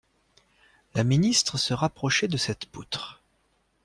[0.95, 3.21] La ministre se rapprochait de cette poutre.